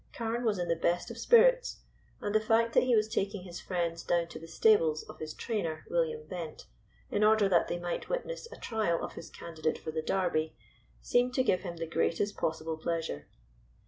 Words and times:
Carne 0.13 0.43
was 0.43 0.57
in 0.57 0.67
the 0.67 0.75
best 0.75 1.11
of 1.11 1.17
spirits, 1.19 1.83
and 2.21 2.33
the 2.33 2.39
fact 2.39 2.73
that 2.73 2.81
he 2.85 2.95
was 2.95 3.07
taking 3.07 3.43
his 3.43 3.61
friends 3.61 4.01
down 4.01 4.27
to 4.29 4.39
the 4.39 4.47
stables 4.47 5.03
of 5.03 5.19
his 5.19 5.31
trainer, 5.31 5.85
William 5.91 6.25
Bent, 6.25 6.65
in 7.11 7.23
order 7.23 7.47
that 7.47 7.67
they 7.67 7.77
might 7.77 8.09
witness 8.09 8.51
a 8.51 8.55
trial 8.55 9.03
of 9.03 9.13
his 9.13 9.29
candidate 9.29 9.77
for 9.77 9.91
the 9.91 10.01
Derby, 10.01 10.55
seemed 11.01 11.35
to 11.35 11.43
give 11.43 11.59
him 11.61 11.77
the 11.77 11.85
greatest 11.85 12.35
possible 12.35 12.77
pleasure. 12.77 13.27